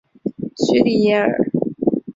[0.57, 1.31] 屈里耶尔。